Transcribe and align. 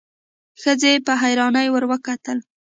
ښځې 0.61 0.93
په 1.05 1.13
حيرانی 1.21 1.67
ورته 1.71 1.89
وکتل. 1.91 2.37